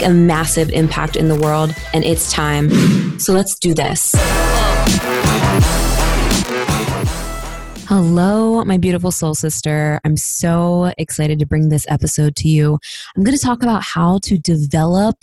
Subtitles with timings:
[0.00, 2.70] a massive impact in the world, and it's time.
[3.20, 4.14] So let's do this.
[7.86, 10.00] Hello, my beautiful soul sister.
[10.02, 12.78] I'm so excited to bring this episode to you.
[13.14, 15.16] I'm going to talk about how to develop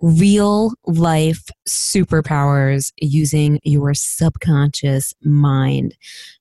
[0.00, 5.96] real life superpowers using your subconscious mind.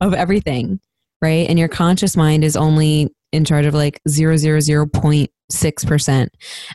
[0.00, 0.80] of everything,
[1.22, 1.48] right?
[1.48, 6.28] And your conscious mind is only in charge of like 0.6%.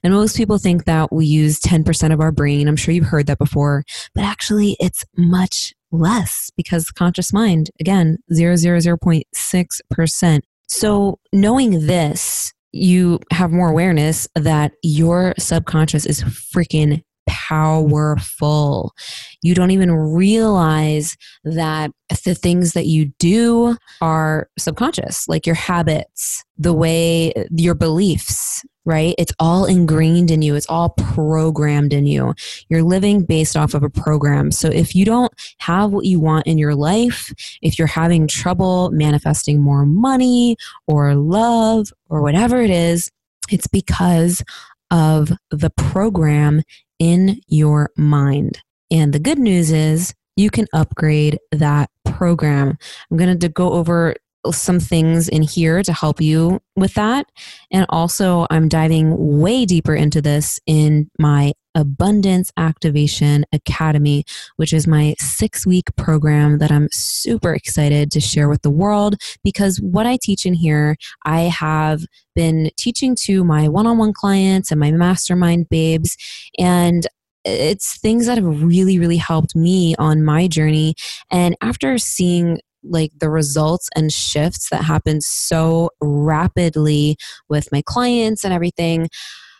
[0.04, 2.68] And most people think that we use 10% of our brain.
[2.68, 7.70] I'm sure you've heard that before, but actually it's much less because the conscious mind,
[7.80, 10.40] again, 0.6%.
[10.67, 18.93] So knowing this you have more awareness that your subconscious is freaking powerful.
[19.42, 21.92] You don't even realize that
[22.26, 29.15] the things that you do are subconscious, like your habits, the way your beliefs, right?
[29.17, 32.33] It's all ingrained in you, it's all programmed in you.
[32.70, 34.52] You're living based off of a program.
[34.52, 37.31] So if you don't have what you want in your life,
[37.61, 43.10] if you're having trouble manifesting more money or love or whatever it is,
[43.49, 44.43] it's because
[44.89, 46.61] of the program
[47.02, 48.62] in your mind.
[48.92, 52.78] And the good news is you can upgrade that program.
[53.10, 54.16] I'm going to go over
[54.52, 57.26] some things in here to help you with that.
[57.72, 64.23] And also, I'm diving way deeper into this in my Abundance Activation Academy,
[64.58, 69.15] which is my six week program that I'm super excited to share with the world
[69.43, 70.95] because what I teach in here,
[71.26, 72.05] I have
[72.36, 76.17] been teaching to my one on one clients and my mastermind babes.
[76.58, 77.08] And
[77.43, 80.95] it's things that have really, really helped me on my journey.
[81.31, 87.17] And after seeing like the results and shifts that happen so rapidly
[87.49, 89.08] with my clients and everything.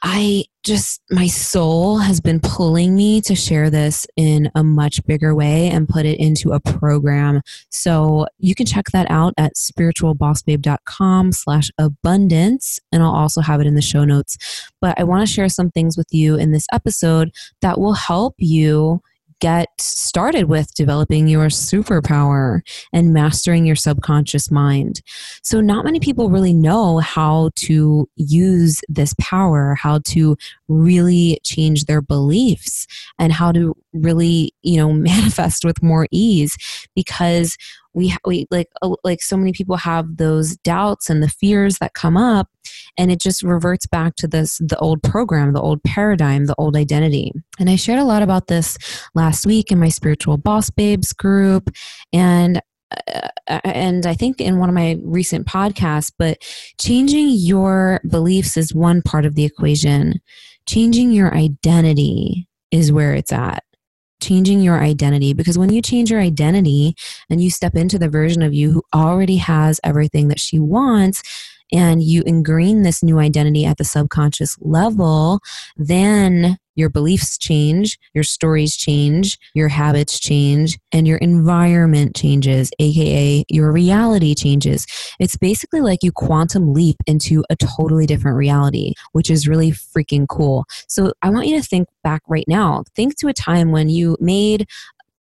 [0.04, 5.36] I just, my soul has been pulling me to share this in a much bigger
[5.36, 7.42] way and put it into a program.
[7.70, 12.80] So you can check that out at spiritualbossbabe.com slash abundance.
[12.92, 14.38] And I'll also have it in the show notes.
[14.82, 17.32] But I want to share some things with you in this episode
[17.62, 19.02] that will help you
[19.42, 22.62] get started with developing your superpower
[22.94, 25.02] and mastering your subconscious mind.
[25.44, 30.38] So, not many people really know how to use this power, how to
[30.70, 32.88] really change their beliefs,
[33.20, 36.56] and how to really, you know, manifest with more ease
[36.96, 37.58] because
[37.94, 41.94] we we like uh, like so many people have those doubts and the fears that
[41.94, 42.50] come up
[42.98, 46.76] and it just reverts back to this the old program the old paradigm the old
[46.76, 48.78] identity and i shared a lot about this
[49.16, 51.70] last week in my spiritual boss babes group
[52.14, 52.62] and
[53.08, 53.30] uh,
[53.64, 56.40] and I think in one of my recent podcasts, but
[56.78, 60.20] changing your beliefs is one part of the equation.
[60.66, 63.64] Changing your identity is where it's at
[64.22, 66.96] changing your identity because when you change your identity
[67.30, 71.22] and you step into the version of you who already has everything that she wants
[71.72, 75.40] and you ingrain this new identity at the subconscious level,
[75.78, 83.44] then your beliefs change, your stories change, your habits change, and your environment changes, aka
[83.50, 84.86] your reality changes.
[85.20, 90.28] It's basically like you quantum leap into a totally different reality, which is really freaking
[90.28, 90.66] cool.
[90.88, 92.84] So I want you to think back right now.
[92.96, 94.68] Think to a time when you made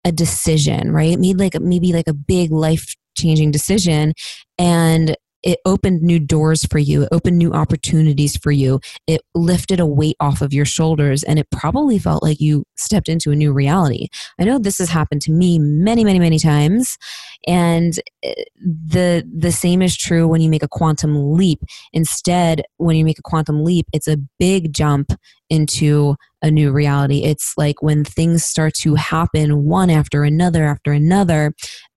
[0.04, 1.18] a decision, right?
[1.18, 4.12] Made like maybe like a big life changing decision
[4.58, 5.16] and
[5.46, 7.04] it opened new doors for you.
[7.04, 8.80] It opened new opportunities for you.
[9.06, 13.08] It lifted a weight off of your shoulders and it probably felt like you stepped
[13.08, 14.08] into a new reality.
[14.40, 16.98] I know this has happened to me many, many, many times.
[17.46, 21.60] And eh, the the same is true when you make a quantum leap.
[21.92, 25.12] Instead, when you make a quantum leap, it's a big jump
[25.48, 27.22] into a new reality.
[27.22, 31.54] It's like when things start to happen one after another after another,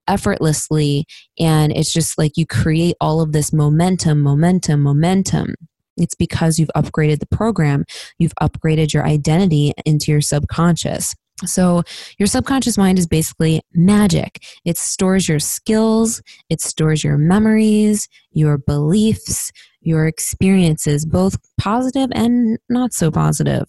[0.09, 1.05] effortlessly.
[1.39, 5.55] And it's just like you create all of this momentum, momentum, momentum.
[5.97, 7.85] It's because you've upgraded the program,
[8.17, 11.13] you've upgraded your identity into your subconscious.
[11.45, 11.83] So,
[12.17, 14.43] your subconscious mind is basically magic.
[14.65, 19.51] It stores your skills, it stores your memories, your beliefs,
[19.81, 23.63] your experiences, both positive and not so positive.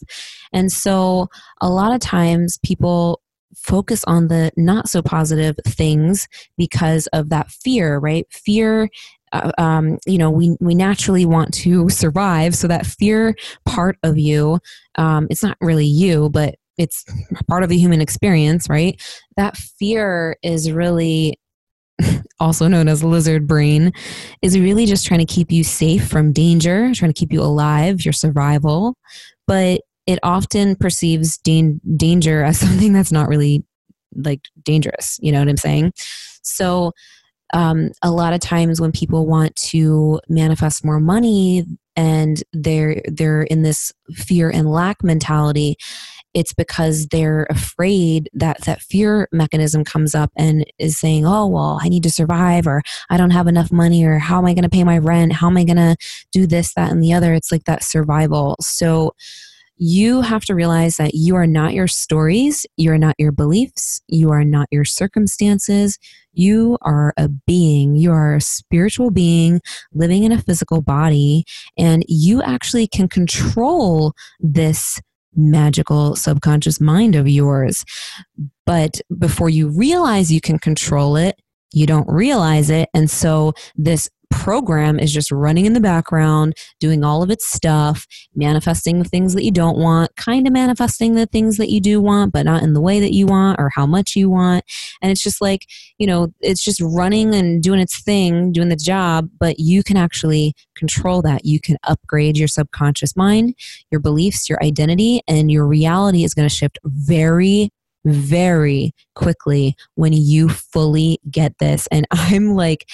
[0.52, 1.28] And so,
[1.60, 3.20] a lot of times people
[3.54, 8.26] focus on the not so positive things because of that fear, right?
[8.30, 8.88] Fear
[9.32, 12.54] uh, um, you know, we we naturally want to survive.
[12.54, 14.58] So that fear part of you,
[14.96, 17.04] um, it's not really you, but it's
[17.46, 19.00] part of the human experience, right?
[19.36, 21.38] That fear is really
[22.40, 23.92] also known as lizard brain,
[24.42, 28.04] is really just trying to keep you safe from danger, trying to keep you alive,
[28.04, 28.96] your survival.
[29.46, 33.64] But it often perceives dan- danger as something that's not really
[34.14, 35.18] like dangerous.
[35.22, 35.92] You know what I'm saying?
[36.42, 36.92] So,
[37.52, 41.64] um, a lot of times when people want to manifest more money
[41.96, 45.76] and they're they're in this fear and lack mentality
[46.32, 51.80] it's because they're afraid that that fear mechanism comes up and is saying oh well
[51.82, 54.62] i need to survive or i don't have enough money or how am i going
[54.62, 55.96] to pay my rent how am i going to
[56.32, 59.12] do this that and the other it's like that survival so
[59.82, 63.98] you have to realize that you are not your stories, you are not your beliefs,
[64.08, 65.98] you are not your circumstances.
[66.34, 69.62] You are a being, you are a spiritual being
[69.94, 71.44] living in a physical body,
[71.78, 75.00] and you actually can control this
[75.34, 77.82] magical subconscious mind of yours.
[78.66, 81.40] But before you realize you can control it,
[81.72, 82.90] you don't realize it.
[82.92, 88.06] And so this program is just running in the background, doing all of its stuff,
[88.34, 92.00] manifesting the things that you don't want, kind of manifesting the things that you do
[92.00, 94.64] want, but not in the way that you want or how much you want.
[95.02, 95.66] And it's just like,
[95.98, 99.96] you know, it's just running and doing its thing, doing the job, but you can
[99.96, 101.44] actually control that.
[101.44, 103.54] You can upgrade your subconscious mind,
[103.90, 107.70] your beliefs, your identity, and your reality is going to shift very,
[108.04, 111.86] very quickly when you fully get this.
[111.88, 112.88] And I'm like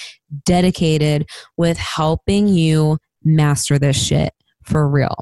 [0.45, 4.33] dedicated with helping you master this shit
[4.65, 5.17] for real.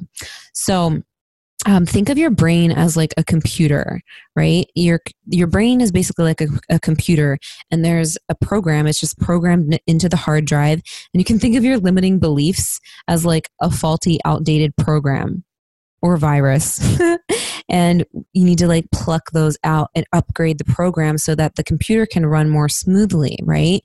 [0.52, 1.02] So,
[1.66, 4.00] um, think of your brain as like a computer,
[4.36, 4.66] right?
[4.75, 7.38] Your your brain is basically like a, a, computer,
[7.70, 8.86] and there's a program.
[8.86, 10.82] It's just programmed into the hard drive,
[11.14, 15.42] and you can think of your limiting beliefs as like a faulty, outdated program
[16.02, 16.98] or virus.
[17.69, 21.64] and you need to like pluck those out and upgrade the program so that the
[21.64, 23.82] computer can run more smoothly right?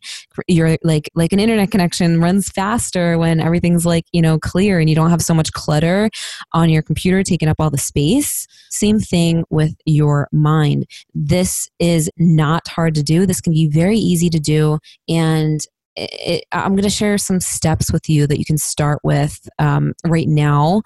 [0.47, 4.89] You're like like an internet connection runs faster when everything's like you know clear and
[4.89, 6.09] you don't have so much clutter
[6.54, 8.47] on your computer taking up all the space.
[8.69, 10.85] Same thing with your mind.
[11.13, 13.25] This is not hard to do.
[13.25, 14.80] This can be very easy to do.
[15.07, 15.61] And
[15.95, 19.94] it, I'm going to share some steps with you that you can start with um,
[20.06, 20.81] right now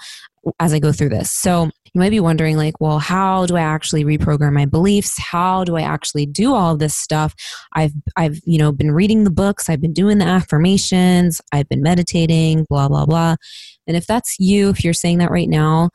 [0.60, 1.32] as I go through this.
[1.32, 5.18] So you might be wondering, like, well, how do I actually reprogram my beliefs?
[5.20, 7.34] How do I actually do all this stuff?
[7.74, 11.82] I've I've you know been reading the books, I've been doing the affirmations, I've been
[11.82, 13.36] meditating, blah blah blah.
[13.88, 15.90] And if that's you, if you're saying that right now,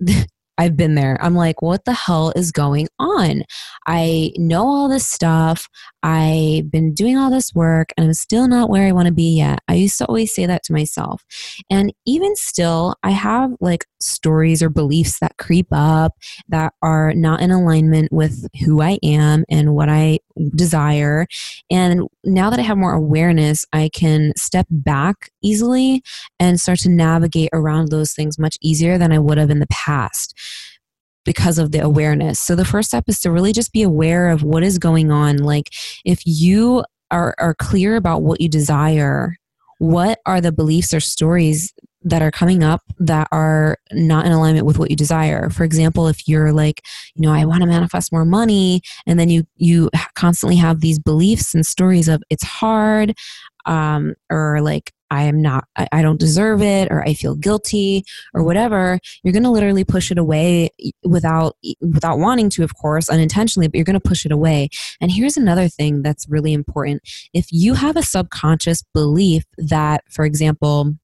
[0.60, 1.16] I've been there.
[1.22, 3.44] I'm like, what the hell is going on?
[3.86, 5.66] I know all this stuff.
[6.02, 9.36] I've been doing all this work and I'm still not where I want to be
[9.36, 9.60] yet.
[9.68, 11.24] I used to always say that to myself.
[11.68, 16.16] And even still, I have like stories or beliefs that creep up
[16.48, 20.20] that are not in alignment with who I am and what I
[20.54, 21.26] desire.
[21.70, 26.02] And now that I have more awareness, I can step back easily
[26.38, 29.66] and start to navigate around those things much easier than I would have in the
[29.66, 30.34] past
[31.24, 32.40] because of the awareness.
[32.40, 35.38] So the first step is to really just be aware of what is going on.
[35.38, 35.70] Like
[36.04, 39.36] if you are, are clear about what you desire,
[39.78, 41.72] what are the beliefs or stories
[42.02, 45.50] that are coming up that are not in alignment with what you desire.
[45.50, 46.80] For example, if you're like,
[47.14, 50.98] you know, I want to manifest more money and then you you constantly have these
[50.98, 53.14] beliefs and stories of it's hard
[53.66, 58.04] um or like I am not, I, I don't deserve it, or I feel guilty,
[58.32, 60.70] or whatever, you're going to literally push it away
[61.04, 64.68] without, without wanting to, of course, unintentionally, but you're going to push it away.
[65.00, 67.02] And here's another thing that's really important.
[67.34, 70.94] If you have a subconscious belief that, for example,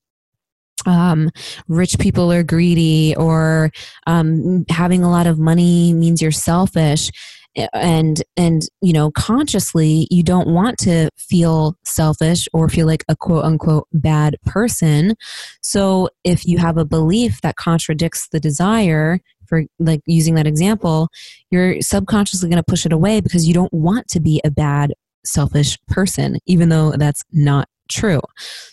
[0.86, 1.30] um,
[1.66, 3.72] rich people are greedy or
[4.06, 7.10] um, having a lot of money means you're selfish
[7.72, 13.16] and and you know consciously you don't want to feel selfish or feel like a
[13.16, 15.14] quote unquote bad person.
[15.62, 21.08] So if you have a belief that contradicts the desire for like using that example
[21.50, 24.92] you're subconsciously going to push it away because you don't want to be a bad
[25.25, 28.21] selfish person even though that's not true.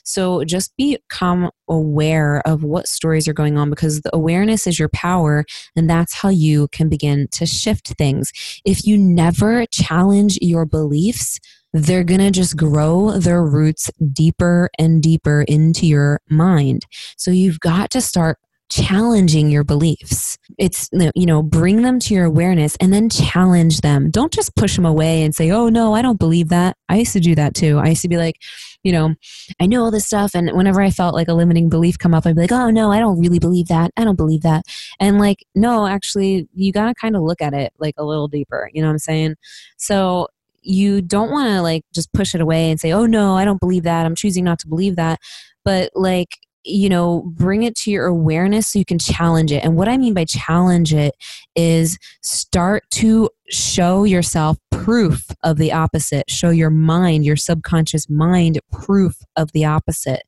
[0.03, 4.89] So just become aware of what stories are going on because the awareness is your
[4.89, 8.31] power and that's how you can begin to shift things.
[8.65, 11.39] If you never challenge your beliefs,
[11.73, 16.85] they're going to just grow their roots deeper and deeper into your mind.
[17.17, 18.37] So you've got to start
[18.73, 20.37] challenging your beliefs.
[20.57, 24.09] It's, you know, bring them to your awareness and then challenge them.
[24.09, 26.75] Don't just push them away and say, oh, no, I don't believe that.
[26.89, 27.77] I used to do that too.
[27.77, 28.41] I used to be like,
[28.83, 29.13] you know,
[29.59, 30.33] I know all this stuff.
[30.33, 32.91] And whenever I felt like a limiting belief come up, I'd be like, oh, no,
[32.91, 33.91] I don't really believe that.
[33.95, 34.63] I don't believe that.
[34.99, 38.27] And like, no, actually, you got to kind of look at it like a little
[38.27, 38.71] deeper.
[38.73, 39.35] You know what I'm saying?
[39.77, 40.27] So,
[40.65, 43.59] you don't want to like just push it away and say, oh no, I don't
[43.59, 44.05] believe that.
[44.05, 45.19] I'm choosing not to believe that.
[45.65, 49.63] But like, you know, bring it to your awareness so you can challenge it.
[49.63, 51.15] And what I mean by challenge it
[51.55, 56.29] is start to show yourself proof of the opposite.
[56.29, 60.23] Show your mind, your subconscious mind, proof of the opposite.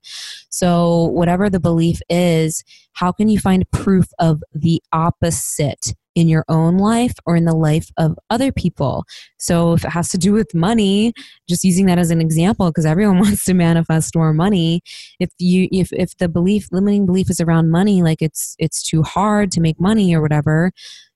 [0.49, 2.63] So, whatever the belief is,
[2.93, 5.93] how can you find proof of the opposite?
[6.15, 9.03] In your own life or in the life of other people.
[9.37, 11.13] So if it has to do with money,
[11.47, 14.81] just using that as an example because everyone wants to manifest more money,
[15.19, 19.03] if you if if the belief limiting belief is around money like it's it's too
[19.03, 20.71] hard to make money or whatever,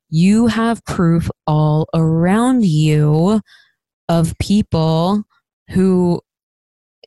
[0.10, 3.42] you have proof all around you
[4.10, 5.24] of people
[5.70, 6.20] who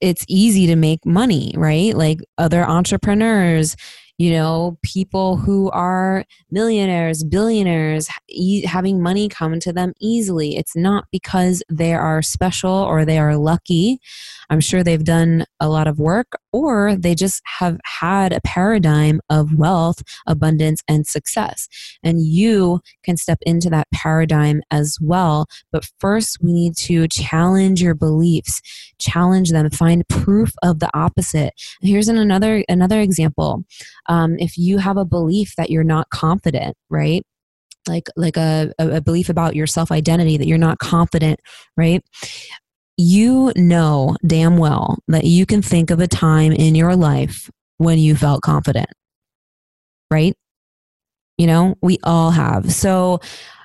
[0.00, 1.94] it's easy to make money, right?
[1.94, 3.76] Like other entrepreneurs,
[4.18, 10.56] you know, people who are millionaires, billionaires, e- having money come to them easily.
[10.56, 13.98] It's not because they are special or they are lucky.
[14.50, 19.20] I'm sure they've done a lot of work or they just have had a paradigm
[19.30, 21.68] of wealth, abundance, and success.
[22.02, 25.46] And you can step into that paradigm as well.
[25.70, 28.60] But first, we need to challenge your beliefs,
[28.98, 31.54] challenge them, find proof of the opposite.
[31.80, 33.64] And here's an another another example
[34.06, 37.24] um, if you have a belief that you're not confident right
[37.88, 41.40] like like a, a belief about your self identity that you're not confident
[41.76, 42.02] right
[42.96, 47.98] you know damn well that you can think of a time in your life when
[47.98, 48.88] you felt confident
[50.12, 50.36] right?
[51.38, 52.72] You know we all have.
[52.72, 53.20] So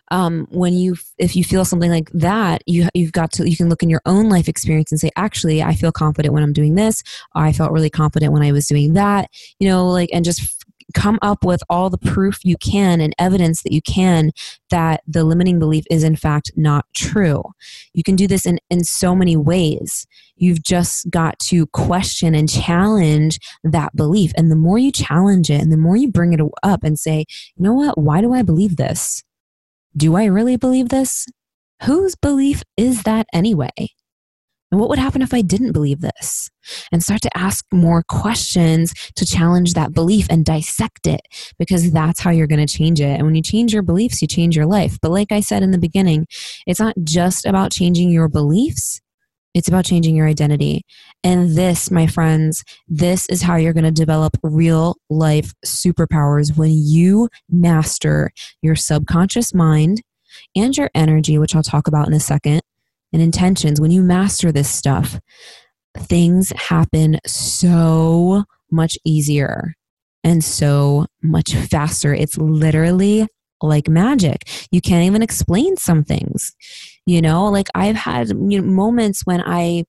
[0.10, 3.68] um, when you if you feel something like that you you've got to you can
[3.68, 6.76] look in your own life experience and say actually i feel confident when i'm doing
[6.76, 7.04] this.
[7.36, 9.30] I felt really confident when i was doing that
[9.60, 10.57] you know like and just
[10.94, 14.32] come up with all the proof you can and evidence that you can
[14.70, 17.44] that the limiting belief is in fact not true.
[17.94, 20.08] You can do this in, in so many ways.
[20.36, 24.32] You've just got to question and challenge that belief.
[24.38, 27.26] And the more you challenge it and the more you bring it up and say,
[27.56, 29.24] you know what, why do I believe this?
[29.96, 31.26] Do I really believe this?
[31.84, 33.90] Whose belief is that anyway?
[34.72, 36.50] And what would happen if I didn't believe this?
[36.92, 41.22] And start to ask more questions to challenge that belief and dissect it
[41.58, 43.18] because that's how you're going to change it.
[43.18, 44.98] And when you change your beliefs, you change your life.
[45.02, 46.28] But like I said in the beginning,
[46.66, 49.00] it's not just about changing your beliefs,
[49.54, 50.84] it's about changing your identity.
[51.24, 56.72] And this, my friends, this is how you're going to develop real life superpowers when
[56.74, 58.32] you master
[58.62, 60.02] your subconscious mind
[60.56, 62.62] and your energy, which I'll talk about in a second,
[63.14, 63.80] and intentions.
[63.82, 65.20] When you master this stuff,
[65.98, 69.74] things happen so much easier
[70.24, 72.14] and so much faster.
[72.14, 73.28] It's literally
[73.62, 74.48] like magic.
[74.72, 76.56] You can't even explain some things.
[77.06, 79.86] You know, like I've had you know, moments when I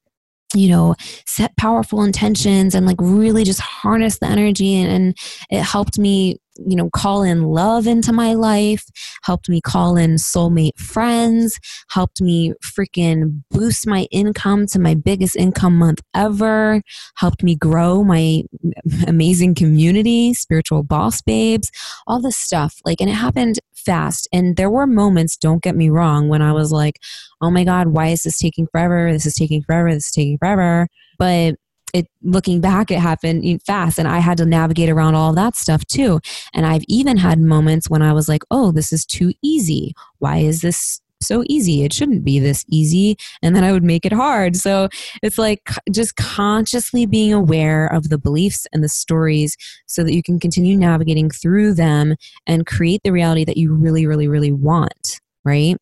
[0.55, 0.95] you know
[1.27, 5.19] set powerful intentions and like really just harness the energy and, and,
[5.51, 8.85] it helped me you know, call in love into my life,
[9.23, 11.59] helped me call in soulmate friends,
[11.91, 16.83] helped me freaking boost my income to my biggest income month ever,
[17.17, 18.43] helped me grow my
[19.07, 21.71] amazing community, spiritual boss babes,
[22.07, 22.81] all this stuff.
[22.85, 24.29] Like, and it happened fast.
[24.33, 27.01] And there were moments, don't get me wrong, when I was like,
[27.41, 29.13] oh my God, why is this taking forever?
[29.13, 29.93] This is taking forever.
[29.93, 30.89] This is taking forever.
[31.19, 31.57] But
[31.95, 35.85] it looking back it happened fast and i had to navigate around all that stuff
[35.87, 36.21] too.
[36.55, 39.95] And i've even had moments when i was like oh this is too easy.
[40.19, 41.83] Why is this so easy?
[41.83, 43.17] It shouldn't be this easy.
[43.43, 44.57] And then i would make it hard.
[44.57, 44.89] So
[45.23, 50.23] it's like just consciously being aware of the beliefs and the stories so that you
[50.23, 52.15] can continue navigating through them
[52.47, 55.77] and create the reality that you really really really want right?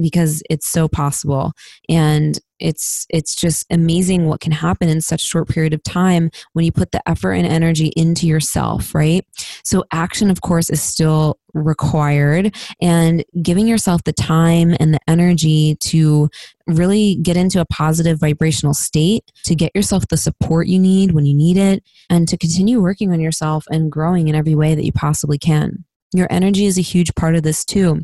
[0.00, 1.52] Because it's so possible.
[1.88, 6.64] And it's it's just amazing what can happen in such short period of time when
[6.64, 9.24] you put the effort and energy into yourself right?
[9.64, 15.76] So action of course is still required and giving yourself the time and the energy
[15.80, 16.28] to
[16.66, 21.24] really get into a positive vibrational state to get yourself the support you need when
[21.26, 24.84] you need it and to continue working on yourself and growing in every way that
[24.84, 25.84] you possibly can.
[26.14, 28.02] Your energy is a huge part of this too.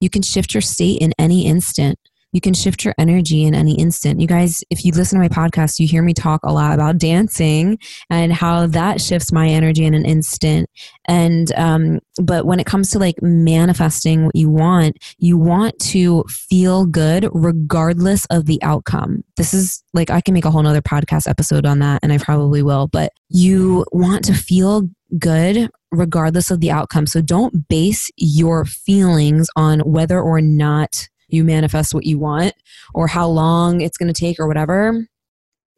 [0.00, 1.98] You can shift your state in any instant.
[2.32, 4.20] You can shift your energy in any instant.
[4.20, 6.98] You guys, if you listen to my podcast, you hear me talk a lot about
[6.98, 7.78] dancing
[8.10, 10.68] and how that shifts my energy in an instant.
[11.06, 16.24] And, um, but when it comes to like manifesting what you want, you want to
[16.28, 19.22] feel good regardless of the outcome.
[19.36, 22.18] This is like, I can make a whole nother podcast episode on that, and I
[22.18, 27.06] probably will, but you want to feel good regardless of the outcome.
[27.06, 32.54] So don't base your feelings on whether or not you manifest what you want
[32.94, 35.06] or how long it's going to take or whatever,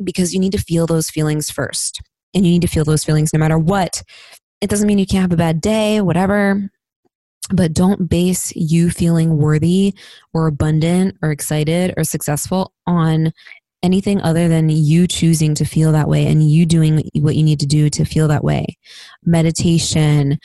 [0.03, 2.01] because you need to feel those feelings first.
[2.35, 4.03] And you need to feel those feelings no matter what.
[4.61, 6.69] It doesn't mean you can't have a bad day, whatever,
[7.51, 9.95] but don't base you feeling worthy
[10.33, 13.33] or abundant or excited or successful on
[13.83, 17.61] anything other than you choosing to feel that way and you doing what you need
[17.61, 18.67] to do to feel that way.
[19.25, 20.39] Meditation,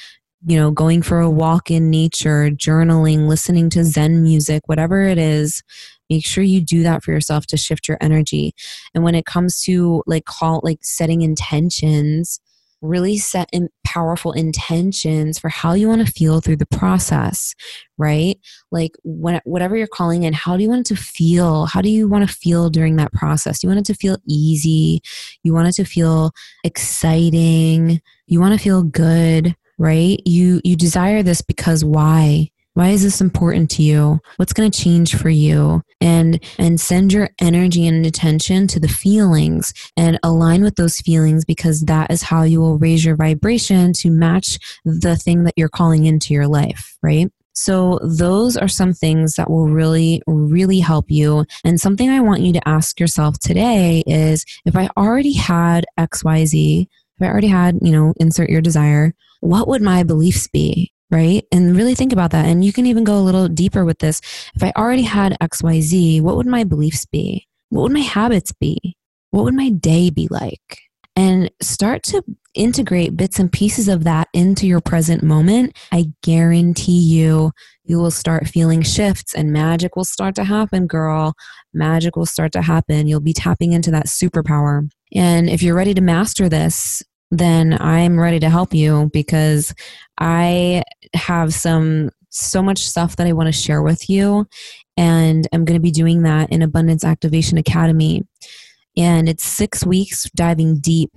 [0.45, 5.17] you know, going for a walk in nature, journaling, listening to Zen music, whatever it
[5.17, 5.61] is,
[6.09, 8.53] make sure you do that for yourself to shift your energy.
[8.95, 12.39] And when it comes to like call like setting intentions,
[12.81, 17.53] really set in powerful intentions for how you want to feel through the process,
[17.97, 18.39] right?
[18.71, 21.65] Like when, whatever you're calling in, how do you want it to feel?
[21.65, 23.63] How do you want to feel during that process?
[23.63, 25.01] You want it to feel easy.
[25.43, 26.31] You want it to feel
[26.63, 28.01] exciting.
[28.27, 30.19] You want to feel good, right?
[30.25, 32.51] You, you desire this because why?
[32.75, 34.19] Why is this important to you?
[34.37, 35.81] What's going to change for you?
[35.99, 41.43] And and send your energy and attention to the feelings and align with those feelings
[41.43, 45.67] because that is how you will raise your vibration to match the thing that you're
[45.67, 47.29] calling into your life, right?
[47.53, 51.45] So, those are some things that will really, really help you.
[51.65, 56.87] And something I want you to ask yourself today is if I already had XYZ,
[57.19, 60.91] if I already had, you know, insert your desire, what would my beliefs be?
[61.11, 61.43] right?
[61.51, 62.45] And really think about that.
[62.45, 64.21] And you can even go a little deeper with this.
[64.55, 67.47] If I already had XYZ, what would my beliefs be?
[67.69, 68.95] What would my habits be?
[69.31, 70.79] What would my day be like?
[71.15, 75.77] And start to integrate bits and pieces of that into your present moment.
[75.91, 77.51] I guarantee you,
[77.83, 81.33] you will start feeling shifts and magic will start to happen, girl.
[81.73, 83.07] Magic will start to happen.
[83.07, 84.89] You'll be tapping into that superpower.
[85.13, 89.73] And if you're ready to master this, then I'm ready to help you because
[90.17, 94.47] I have some so much stuff that I want to share with you.
[94.97, 98.23] And I'm going to be doing that in Abundance Activation Academy.
[98.97, 101.11] And it's six weeks diving deep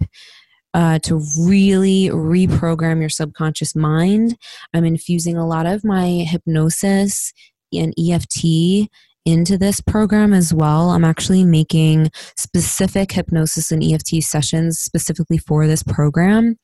[0.75, 4.39] uh, to really reprogram your subconscious mind.
[4.73, 7.33] I'm infusing a lot of my hypnosis
[7.73, 8.89] and EFT
[9.25, 10.91] into this program as well.
[10.91, 16.57] I'm actually making specific hypnosis and EFT sessions specifically for this program.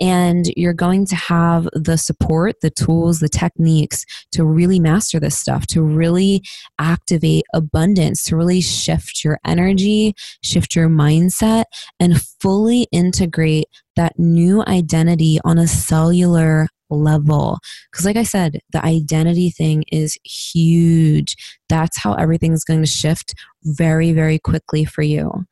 [0.00, 5.38] And you're going to have the support, the tools, the techniques to really master this
[5.38, 6.42] stuff, to really
[6.78, 11.64] activate abundance, to really shift your energy, shift your mindset,
[11.98, 17.58] and fully integrate that new identity on a cellular level.
[17.90, 21.36] Because, like I said, the identity thing is huge.
[21.70, 25.46] That's how everything's going to shift very, very quickly for you.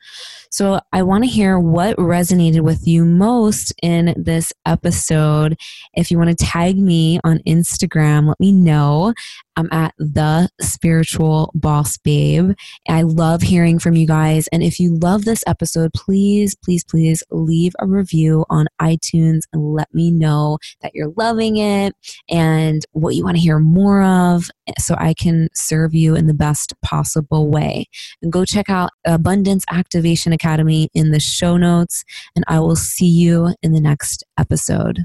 [0.51, 5.57] So, I want to hear what resonated with you most in this episode.
[5.95, 9.15] If you want to tag me on Instagram, let me know.
[9.59, 12.53] I'm at the spiritual boss babe.
[12.89, 14.49] I love hearing from you guys.
[14.53, 19.75] And if you love this episode, please, please, please leave a review on iTunes and
[19.75, 21.95] let me know that you're loving it
[22.31, 26.35] and what you want to hear more of so I can serve you in the
[26.35, 27.87] best possible way.
[28.23, 33.09] And go check out Abundance Activation Academy in the show notes, and I will see
[33.09, 35.05] you in the next episode.